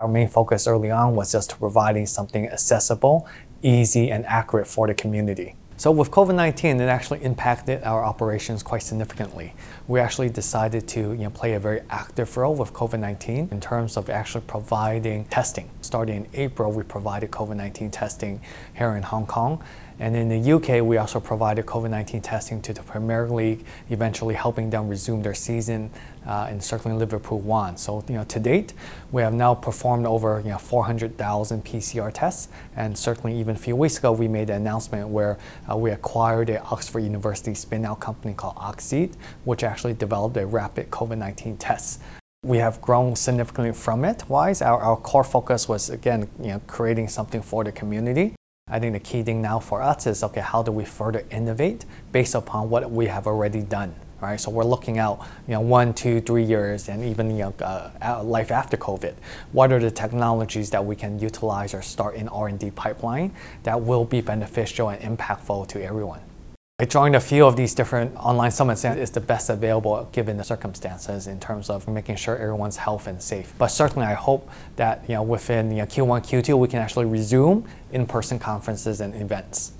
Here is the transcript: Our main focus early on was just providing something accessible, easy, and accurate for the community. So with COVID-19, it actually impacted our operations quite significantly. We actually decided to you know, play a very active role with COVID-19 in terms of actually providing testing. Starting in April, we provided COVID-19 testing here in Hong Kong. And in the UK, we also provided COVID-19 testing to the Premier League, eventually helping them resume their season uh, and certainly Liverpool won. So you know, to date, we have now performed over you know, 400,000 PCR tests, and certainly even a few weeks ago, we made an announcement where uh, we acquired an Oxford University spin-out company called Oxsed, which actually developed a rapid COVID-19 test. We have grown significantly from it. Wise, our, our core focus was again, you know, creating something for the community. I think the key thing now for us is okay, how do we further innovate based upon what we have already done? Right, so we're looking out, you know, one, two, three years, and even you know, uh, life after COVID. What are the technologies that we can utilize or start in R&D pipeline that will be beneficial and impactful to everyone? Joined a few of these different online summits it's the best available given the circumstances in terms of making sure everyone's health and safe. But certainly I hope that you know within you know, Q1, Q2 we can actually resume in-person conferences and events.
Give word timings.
Our 0.00 0.06
main 0.06 0.28
focus 0.28 0.68
early 0.68 0.92
on 0.92 1.16
was 1.16 1.32
just 1.32 1.58
providing 1.58 2.06
something 2.06 2.48
accessible, 2.48 3.26
easy, 3.62 4.12
and 4.12 4.24
accurate 4.26 4.68
for 4.68 4.86
the 4.86 4.94
community. 4.94 5.56
So 5.76 5.90
with 5.90 6.12
COVID-19, 6.12 6.80
it 6.80 6.82
actually 6.82 7.24
impacted 7.24 7.82
our 7.82 8.04
operations 8.04 8.62
quite 8.62 8.82
significantly. 8.82 9.54
We 9.88 9.98
actually 9.98 10.28
decided 10.28 10.86
to 10.88 11.00
you 11.00 11.18
know, 11.18 11.30
play 11.30 11.54
a 11.54 11.58
very 11.58 11.80
active 11.90 12.36
role 12.36 12.54
with 12.54 12.72
COVID-19 12.72 13.50
in 13.50 13.60
terms 13.60 13.96
of 13.96 14.08
actually 14.08 14.44
providing 14.46 15.24
testing. 15.24 15.68
Starting 15.80 16.26
in 16.26 16.28
April, 16.32 16.70
we 16.70 16.84
provided 16.84 17.32
COVID-19 17.32 17.90
testing 17.90 18.40
here 18.76 18.94
in 18.94 19.02
Hong 19.02 19.26
Kong. 19.26 19.64
And 20.00 20.14
in 20.14 20.28
the 20.28 20.52
UK, 20.52 20.84
we 20.84 20.96
also 20.98 21.18
provided 21.18 21.66
COVID-19 21.66 22.22
testing 22.22 22.62
to 22.62 22.72
the 22.72 22.82
Premier 22.82 23.28
League, 23.28 23.64
eventually 23.90 24.34
helping 24.34 24.70
them 24.70 24.88
resume 24.88 25.22
their 25.22 25.34
season 25.34 25.90
uh, 26.28 26.46
and 26.48 26.62
certainly 26.62 26.96
Liverpool 26.96 27.40
won. 27.40 27.76
So 27.76 28.04
you 28.08 28.14
know, 28.14 28.24
to 28.24 28.38
date, 28.38 28.74
we 29.10 29.22
have 29.22 29.32
now 29.32 29.54
performed 29.54 30.06
over 30.06 30.40
you 30.44 30.50
know, 30.50 30.58
400,000 30.58 31.64
PCR 31.64 32.12
tests, 32.12 32.48
and 32.76 32.96
certainly 32.96 33.38
even 33.40 33.56
a 33.56 33.58
few 33.58 33.74
weeks 33.74 33.98
ago, 33.98 34.12
we 34.12 34.28
made 34.28 34.50
an 34.50 34.56
announcement 34.56 35.08
where 35.08 35.38
uh, 35.70 35.76
we 35.76 35.90
acquired 35.90 36.50
an 36.50 36.60
Oxford 36.70 37.00
University 37.00 37.54
spin-out 37.54 37.98
company 37.98 38.34
called 38.34 38.54
Oxsed, 38.58 39.16
which 39.44 39.64
actually 39.64 39.94
developed 39.94 40.36
a 40.36 40.46
rapid 40.46 40.90
COVID-19 40.90 41.56
test. 41.58 42.00
We 42.44 42.58
have 42.58 42.80
grown 42.80 43.16
significantly 43.16 43.72
from 43.72 44.04
it. 44.04 44.28
Wise, 44.28 44.62
our, 44.62 44.78
our 44.78 44.96
core 44.96 45.24
focus 45.24 45.68
was 45.68 45.90
again, 45.90 46.28
you 46.38 46.48
know, 46.48 46.60
creating 46.66 47.08
something 47.08 47.42
for 47.42 47.64
the 47.64 47.72
community. 47.72 48.34
I 48.70 48.78
think 48.78 48.92
the 48.92 49.00
key 49.00 49.22
thing 49.22 49.40
now 49.40 49.58
for 49.58 49.82
us 49.82 50.06
is 50.06 50.22
okay, 50.22 50.42
how 50.42 50.62
do 50.62 50.70
we 50.70 50.84
further 50.84 51.24
innovate 51.30 51.86
based 52.12 52.34
upon 52.34 52.68
what 52.68 52.90
we 52.90 53.06
have 53.06 53.26
already 53.26 53.62
done? 53.62 53.94
Right, 54.20 54.40
so 54.40 54.50
we're 54.50 54.64
looking 54.64 54.98
out, 54.98 55.24
you 55.46 55.54
know, 55.54 55.60
one, 55.60 55.94
two, 55.94 56.20
three 56.20 56.42
years, 56.42 56.88
and 56.88 57.04
even 57.04 57.30
you 57.30 57.38
know, 57.44 57.54
uh, 57.60 58.20
life 58.24 58.50
after 58.50 58.76
COVID. 58.76 59.14
What 59.52 59.70
are 59.70 59.78
the 59.78 59.92
technologies 59.92 60.70
that 60.70 60.84
we 60.84 60.96
can 60.96 61.20
utilize 61.20 61.72
or 61.72 61.82
start 61.82 62.16
in 62.16 62.28
R&D 62.28 62.72
pipeline 62.72 63.32
that 63.62 63.80
will 63.80 64.04
be 64.04 64.20
beneficial 64.20 64.88
and 64.88 65.18
impactful 65.18 65.68
to 65.68 65.84
everyone? 65.84 66.20
Joined 66.88 67.16
a 67.16 67.20
few 67.20 67.44
of 67.44 67.56
these 67.56 67.74
different 67.74 68.14
online 68.16 68.52
summits 68.52 68.84
it's 68.84 69.10
the 69.10 69.20
best 69.20 69.50
available 69.50 70.08
given 70.12 70.36
the 70.36 70.44
circumstances 70.44 71.26
in 71.26 71.40
terms 71.40 71.70
of 71.70 71.88
making 71.88 72.14
sure 72.14 72.36
everyone's 72.36 72.76
health 72.76 73.08
and 73.08 73.20
safe. 73.20 73.52
But 73.58 73.68
certainly 73.68 74.06
I 74.06 74.14
hope 74.14 74.48
that 74.76 75.02
you 75.08 75.14
know 75.14 75.22
within 75.24 75.72
you 75.72 75.78
know, 75.78 75.86
Q1, 75.86 76.24
Q2 76.26 76.56
we 76.56 76.68
can 76.68 76.78
actually 76.78 77.06
resume 77.06 77.64
in-person 77.92 78.38
conferences 78.38 79.00
and 79.00 79.12
events. 79.14 79.72